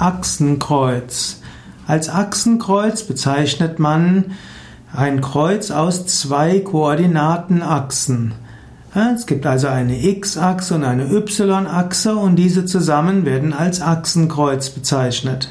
Achsenkreuz. 0.00 1.42
Als 1.86 2.08
Achsenkreuz 2.08 3.02
bezeichnet 3.02 3.78
man 3.78 4.32
ein 4.94 5.20
Kreuz 5.20 5.70
aus 5.70 6.06
zwei 6.06 6.60
Koordinatenachsen. 6.60 8.32
Es 8.94 9.26
gibt 9.26 9.44
also 9.44 9.68
eine 9.68 10.02
X-Achse 10.02 10.74
und 10.74 10.84
eine 10.84 11.04
Y-Achse 11.04 12.16
und 12.16 12.36
diese 12.36 12.64
zusammen 12.64 13.26
werden 13.26 13.52
als 13.52 13.82
Achsenkreuz 13.82 14.70
bezeichnet. 14.70 15.50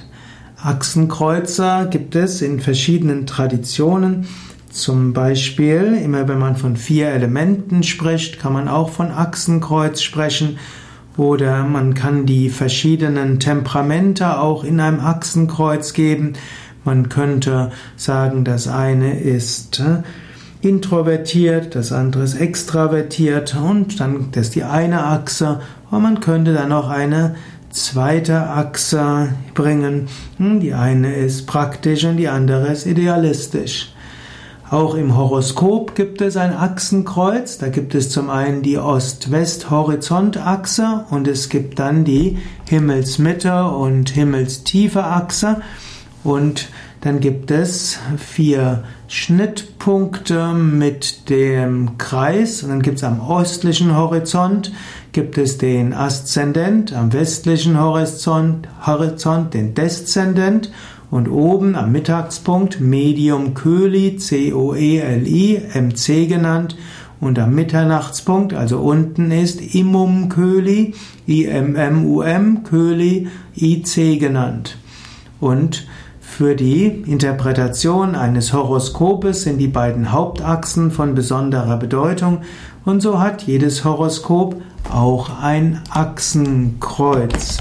Achsenkreuzer 0.62 1.86
gibt 1.86 2.16
es 2.16 2.42
in 2.42 2.60
verschiedenen 2.60 3.28
Traditionen. 3.28 4.26
Zum 4.72 5.14
Beispiel, 5.14 6.00
immer 6.04 6.28
wenn 6.28 6.40
man 6.40 6.56
von 6.56 6.76
vier 6.76 7.10
Elementen 7.10 7.84
spricht, 7.84 8.40
kann 8.40 8.54
man 8.54 8.68
auch 8.68 8.90
von 8.90 9.12
Achsenkreuz 9.12 10.02
sprechen. 10.02 10.58
Oder 11.20 11.66
man 11.66 11.96
kann 11.96 12.26
die 12.26 12.50
verschiedenen 12.50 13.42
Temperamente 13.42 14.40
auch 14.40 14.64
in 14.64 14.80
einem 14.80 15.02
Achsenkreuz 15.02 15.92
geben. 15.92 16.34
Man 16.86 17.10
könnte 17.10 17.72
sagen, 17.98 18.46
das 18.46 18.70
eine 18.70 19.20
ist 19.20 19.82
äh, 19.82 20.02
introvertiert, 20.66 21.76
das 21.76 21.92
andere 21.92 22.24
ist 22.24 22.40
extravertiert 22.40 23.54
und 23.54 24.00
dann 24.00 24.30
das 24.32 24.48
ist 24.48 24.56
die 24.56 24.64
eine 24.64 25.04
Achse 25.04 25.60
und 25.92 26.04
man 26.04 26.22
könnte 26.22 26.54
dann 26.54 26.70
noch 26.70 26.90
eine 26.90 27.36
zweite 27.70 28.48
Achse 28.48 29.34
bringen. 29.54 30.08
Hm, 30.38 30.62
die 30.62 30.74
eine 30.74 31.16
ist 31.16 31.48
praktisch 31.48 32.06
und 32.06 32.16
die 32.16 32.30
andere 32.30 32.70
ist 32.70 32.86
idealistisch. 32.86 33.94
Auch 34.72 34.94
im 34.94 35.18
Horoskop 35.18 35.96
gibt 35.96 36.22
es 36.22 36.38
ein 36.38 36.56
Achsenkreuz. 36.56 37.58
Da 37.58 37.70
gibt 37.70 37.96
es 37.96 38.12
zum 38.12 38.30
einen 38.30 38.62
die 38.62 38.78
Ost-West-Horizontachse 38.78 41.06
und 41.10 41.28
es 41.28 41.50
gibt 41.50 41.80
dann 41.80 42.06
die 42.06 42.38
Himmelsmitte 42.68 43.64
und 43.64 44.12
Himmelstiefe 44.12 45.04
Achse. 45.04 45.64
Und 46.24 46.70
dann 47.02 47.20
gibt 47.20 47.50
es 47.50 47.98
vier 48.18 48.84
Schnittpunkte 49.08 50.54
mit 50.54 51.32
dem 51.32 51.98
Kreis. 51.98 52.62
Und 52.62 52.70
dann 52.70 52.84
gibt 52.84 52.98
es 52.98 53.04
am 53.04 53.28
östlichen 53.28 53.96
Horizont 53.96 54.72
gibt 55.12 55.40
es 55.40 55.58
den 55.58 55.94
Aszendent, 55.94 56.94
am 56.94 57.12
westlichen 57.14 57.80
Horizont, 57.80 58.68
Horizont 58.86 59.56
den 59.56 59.74
Deszendent 59.74 60.70
und 61.12 61.28
oben 61.30 61.76
am 61.76 61.92
Mittagspunkt 61.92 62.80
Medium 62.80 63.54
Köli, 63.54 64.18
C-O-E-L-I, 64.18 65.62
MC 65.74 66.28
genannt. 66.28 66.78
Und 67.20 67.38
am 67.38 67.54
Mitternachtspunkt, 67.54 68.54
also 68.54 68.80
unten 68.80 69.32
ist 69.32 69.76
Imum 69.76 70.30
Köli, 70.30 70.94
I-M-M-U-M, 71.28 72.64
Köli, 72.64 73.28
I-C 73.58 74.18
genannt. 74.18 74.78
Und 75.42 75.86
für 76.22 76.56
die 76.56 76.86
Interpretation 76.86 78.16
eines 78.16 78.54
Horoskopes 78.54 79.42
sind 79.44 79.58
die 79.58 79.68
beiden 79.68 80.14
Hauptachsen 80.14 80.92
von 80.92 81.16
besonderer 81.16 81.76
Bedeutung 81.76 82.44
und 82.86 83.02
so 83.02 83.20
hat 83.20 83.44
jedes 83.44 83.84
Horoskop 83.84 84.56
auch 84.90 85.42
ein 85.42 85.82
Achsenkreuz. 85.90 87.58